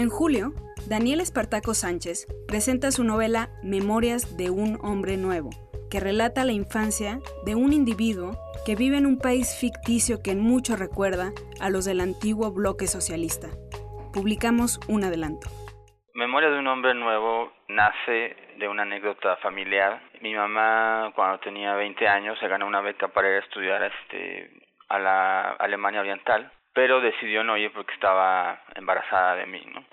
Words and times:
En 0.00 0.08
julio, 0.08 0.54
Daniel 0.88 1.20
Espartaco 1.20 1.74
Sánchez 1.74 2.26
presenta 2.48 2.90
su 2.90 3.04
novela 3.04 3.50
Memorias 3.62 4.38
de 4.38 4.48
un 4.48 4.78
hombre 4.80 5.18
nuevo, 5.18 5.50
que 5.90 6.00
relata 6.00 6.46
la 6.46 6.52
infancia 6.52 7.18
de 7.44 7.54
un 7.54 7.74
individuo 7.74 8.32
que 8.64 8.76
vive 8.76 8.96
en 8.96 9.04
un 9.04 9.18
país 9.18 9.54
ficticio 9.60 10.22
que 10.24 10.30
en 10.30 10.40
mucho 10.40 10.74
recuerda 10.74 11.32
a 11.60 11.68
los 11.68 11.84
del 11.84 12.00
antiguo 12.00 12.50
bloque 12.50 12.86
socialista. 12.86 13.48
Publicamos 14.14 14.80
un 14.88 15.04
adelanto. 15.04 15.50
Memoria 16.14 16.48
de 16.48 16.60
un 16.60 16.68
hombre 16.68 16.94
nuevo 16.94 17.52
nace 17.68 18.36
de 18.56 18.68
una 18.68 18.84
anécdota 18.84 19.36
familiar. 19.42 20.00
Mi 20.22 20.32
mamá, 20.32 21.12
cuando 21.14 21.40
tenía 21.40 21.74
20 21.74 22.08
años, 22.08 22.38
se 22.38 22.48
ganó 22.48 22.66
una 22.66 22.80
beca 22.80 23.08
para 23.08 23.28
ir 23.28 23.34
a 23.34 23.44
estudiar 23.44 23.82
este, 23.82 24.50
a 24.88 24.98
la 24.98 25.50
Alemania 25.58 26.00
Oriental, 26.00 26.50
pero 26.72 27.00
decidió 27.00 27.42
no 27.44 27.56
ir 27.56 27.72
porque 27.72 27.94
estaba 27.94 28.62
embarazada 28.74 29.36
de 29.36 29.46
mí. 29.46 29.62
¿no? 29.72 29.84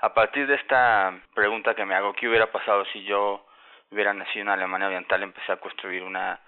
A 0.00 0.14
partir 0.14 0.46
de 0.46 0.54
esta 0.54 1.18
pregunta 1.34 1.74
que 1.74 1.84
me 1.84 1.94
hago, 1.94 2.12
¿qué 2.14 2.28
hubiera 2.28 2.50
pasado 2.52 2.84
si 2.86 3.04
yo 3.04 3.46
hubiera 3.90 4.12
nacido 4.12 4.42
en 4.42 4.48
Alemania 4.48 4.88
Oriental? 4.88 5.22
Empecé 5.22 5.52
a 5.52 5.60
construir 5.60 6.02
una, 6.02 6.40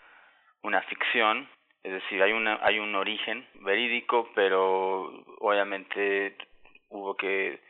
una 0.63 0.83
ficción, 0.83 1.49
es 1.83 1.93
decir, 1.93 2.23
hay, 2.23 2.33
una, 2.33 2.59
hay 2.63 2.79
un 2.79 2.95
origen 2.95 3.47
verídico, 3.55 4.31
pero 4.35 5.25
obviamente 5.39 6.37
hubo 6.91 7.17
que 7.17 7.61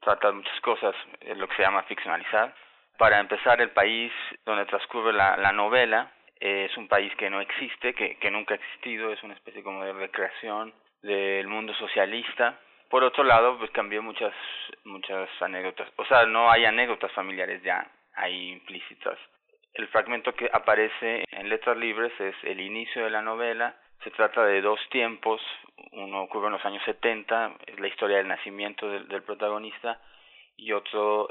tratar 0.00 0.32
muchas 0.32 0.60
cosas, 0.60 0.94
lo 1.36 1.48
que 1.48 1.56
se 1.56 1.62
llama 1.62 1.82
ficcionalizar. 1.84 2.54
Para 2.98 3.20
empezar, 3.20 3.60
el 3.60 3.70
país 3.70 4.12
donde 4.44 4.66
transcurre 4.66 5.12
la, 5.12 5.36
la 5.36 5.52
novela 5.52 6.10
es 6.40 6.76
un 6.76 6.88
país 6.88 7.14
que 7.16 7.30
no 7.30 7.40
existe, 7.40 7.94
que, 7.94 8.16
que 8.16 8.30
nunca 8.30 8.54
ha 8.54 8.56
existido, 8.56 9.12
es 9.12 9.22
una 9.22 9.34
especie 9.34 9.62
como 9.62 9.84
de 9.84 9.92
recreación 9.92 10.72
del 11.02 11.46
mundo 11.46 11.74
socialista. 11.74 12.58
Por 12.90 13.04
otro 13.04 13.24
lado, 13.24 13.58
pues 13.58 13.70
cambió 13.70 14.02
muchas, 14.02 14.32
muchas 14.84 15.28
anécdotas, 15.40 15.88
o 15.96 16.04
sea, 16.06 16.24
no 16.24 16.50
hay 16.50 16.64
anécdotas 16.64 17.12
familiares 17.12 17.62
ya 17.62 17.86
ahí 18.14 18.52
implícitas. 18.52 19.18
El 19.74 19.88
fragmento 19.88 20.34
que 20.34 20.50
aparece 20.52 21.24
en 21.30 21.48
Letras 21.48 21.76
Libres 21.76 22.12
es 22.18 22.34
el 22.44 22.60
inicio 22.60 23.04
de 23.04 23.10
la 23.10 23.22
novela, 23.22 23.76
se 24.02 24.10
trata 24.10 24.44
de 24.44 24.62
dos 24.62 24.80
tiempos, 24.90 25.40
uno 25.92 26.22
ocurre 26.22 26.46
en 26.46 26.54
los 26.54 26.64
años 26.64 26.82
70, 26.84 27.56
es 27.66 27.78
la 27.78 27.88
historia 27.88 28.16
del 28.16 28.28
nacimiento 28.28 28.88
del, 28.88 29.06
del 29.08 29.22
protagonista, 29.22 30.00
y 30.56 30.72
otro 30.72 31.28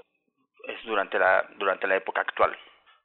es 0.68 0.84
durante 0.86 1.18
la, 1.20 1.48
durante 1.58 1.88
la 1.88 1.96
época 1.96 2.22
actual. 2.22 2.58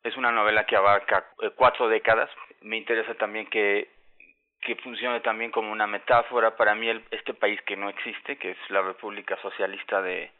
Es 0.03 0.17
una 0.17 0.33
novela 0.33 0.65
que 0.65 0.77
abarca 0.77 1.27
eh, 1.41 1.51
cuatro 1.55 1.89
décadas. 1.89 2.31
Me 2.61 2.77
interesa 2.77 3.15
también 3.15 3.47
que, 3.47 3.89
que 4.63 4.77
funcione 4.77 5.21
también 5.21 5.51
como 5.51 5.73
una 5.73 5.87
metáfora 5.87 6.57
para 6.57 6.75
mí 6.75 6.89
el, 6.89 7.05
este 7.11 7.35
país 7.35 7.61
que 7.63 7.77
no 7.77 7.89
existe, 7.89 8.39
que 8.39 8.53
es 8.53 8.59
la 8.71 8.81
República 8.81 9.37
Socialista 9.43 10.01
de 10.01 10.31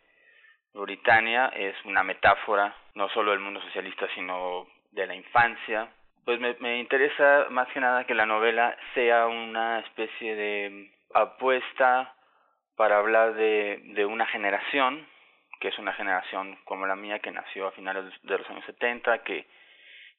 Britania, 0.73 1.49
es 1.55 1.75
una 1.85 2.03
metáfora 2.03 2.75
no 2.95 3.09
solo 3.11 3.33
del 3.33 3.41
mundo 3.41 3.61
socialista, 3.61 4.07
sino 4.15 4.67
de 4.93 5.07
la 5.07 5.15
infancia. 5.15 5.89
Pues 6.25 6.39
me, 6.39 6.55
me 6.61 6.79
interesa 6.79 7.47
más 7.51 7.69
que 7.69 7.81
nada 7.81 8.05
que 8.05 8.15
la 8.15 8.27
novela 8.27 8.77
sea 8.95 9.27
una 9.27 9.81
especie 9.81 10.37
de 10.37 10.91
apuesta 11.15 12.15
para 12.77 12.99
hablar 12.99 13.35
de, 13.35 13.81
de 13.95 14.07
una 14.07 14.27
generación 14.27 15.07
que 15.63 15.69
es 15.69 15.79
una 15.79 15.93
generación 15.93 16.59
como 16.65 16.89
la 16.89 16.97
mía 16.97 17.21
que 17.21 17.31
nació 17.31 17.69
a 17.69 17.73
finales 17.73 18.05
de 18.25 18.37
los 18.37 18.51
años 18.51 18.65
70, 18.67 19.23
que, 19.23 19.47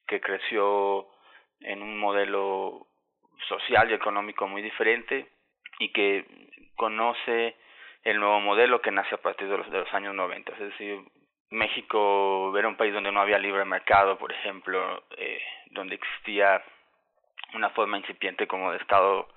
que 0.06 0.18
creció 0.18 1.06
en 1.60 1.82
un 1.82 1.98
modelo 1.98 2.86
social 3.48 3.90
y 3.90 3.94
económico 3.94 4.46
muy 4.48 4.62
diferente 4.62 5.28
y 5.78 5.92
que 5.92 6.24
conoce 6.76 7.56
el 8.02 8.18
nuevo 8.18 8.40
modelo 8.40 8.80
que 8.82 8.90
nace 8.90 9.14
a 9.14 9.22
partir 9.22 9.48
de 9.48 9.58
los, 9.58 9.70
de 9.70 9.80
los 9.80 9.94
años 9.94 10.14
90. 10.14 10.52
Es 10.52 10.58
decir, 10.58 11.00
México 11.50 12.56
era 12.58 12.68
un 12.68 12.76
país 12.76 12.92
donde 12.92 13.12
no 13.12 13.20
había 13.20 13.38
libre 13.38 13.64
mercado, 13.64 14.18
por 14.18 14.32
ejemplo, 14.32 15.04
eh, 15.16 15.40
donde 15.70 15.94
existía 15.94 16.62
una 17.54 17.70
forma 17.70 17.98
incipiente 17.98 18.46
como 18.46 18.72
de 18.72 18.78
Estado 18.78 19.28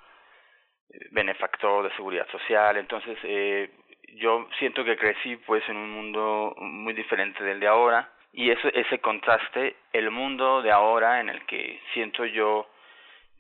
benefactor 1.11 1.83
de 1.83 1.95
seguridad 1.95 2.27
social. 2.29 2.77
Entonces, 2.77 3.17
eh, 3.23 3.71
yo 4.15 4.47
siento 4.59 4.83
que 4.83 4.97
crecí 4.97 5.35
pues 5.37 5.67
en 5.69 5.77
un 5.77 5.91
mundo 5.91 6.55
muy 6.57 6.93
diferente 6.93 7.43
del 7.43 7.59
de 7.59 7.67
ahora 7.67 8.11
y 8.33 8.51
ese 8.51 8.99
contraste, 8.99 9.75
el 9.93 10.11
mundo 10.11 10.61
de 10.61 10.71
ahora 10.71 11.19
en 11.21 11.29
el 11.29 11.45
que 11.45 11.81
siento 11.93 12.25
yo 12.25 12.67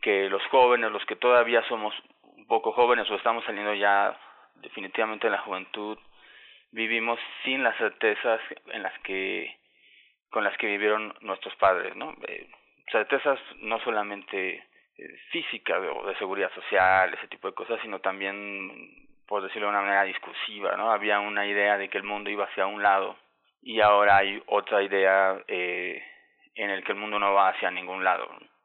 que 0.07 0.29
los 0.29 0.41
jóvenes, 0.45 0.89
los 0.89 1.05
que 1.05 1.17
todavía 1.17 1.61
somos 1.63 1.93
un 2.37 2.47
poco 2.47 2.71
jóvenes 2.71 3.11
o 3.11 3.15
estamos 3.15 3.43
saliendo 3.43 3.73
ya 3.73 4.17
definitivamente 4.55 5.27
en 5.27 5.33
la 5.33 5.41
juventud, 5.41 5.97
vivimos 6.71 7.19
sin 7.43 7.61
las 7.61 7.75
certezas 7.75 8.39
en 8.67 8.83
las 8.83 8.97
que 8.99 9.53
con 10.29 10.45
las 10.45 10.55
que 10.57 10.67
vivieron 10.67 11.13
nuestros 11.19 11.53
padres, 11.57 11.93
¿no? 11.97 12.15
Eh, 12.25 12.49
certezas 12.89 13.37
no 13.57 13.81
solamente 13.81 14.63
eh, 14.97 15.17
físicas 15.29 15.77
o 15.93 16.07
de 16.07 16.15
seguridad 16.15 16.53
social, 16.53 17.13
ese 17.13 17.27
tipo 17.27 17.49
de 17.49 17.53
cosas, 17.53 17.77
sino 17.81 17.99
también 17.99 19.09
por 19.27 19.43
decirlo 19.43 19.67
de 19.67 19.71
una 19.71 19.81
manera 19.81 20.03
discursiva, 20.03 20.77
¿no? 20.77 20.89
Había 20.89 21.19
una 21.19 21.45
idea 21.45 21.77
de 21.77 21.89
que 21.89 21.97
el 21.97 22.05
mundo 22.05 22.29
iba 22.29 22.45
hacia 22.45 22.65
un 22.65 22.81
lado 22.81 23.17
y 23.61 23.81
ahora 23.81 24.15
hay 24.15 24.41
otra 24.45 24.81
idea 24.83 25.43
eh, 25.49 26.01
en 26.55 26.69
el 26.69 26.85
que 26.85 26.93
el 26.93 26.97
mundo 26.97 27.19
no 27.19 27.33
va 27.33 27.49
hacia 27.49 27.71
ningún 27.71 28.05
lado. 28.05 28.29